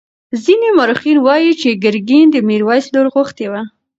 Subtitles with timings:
[0.43, 3.61] ځینې مورخین وایي چې ګرګین د میرویس لور غوښتې وه.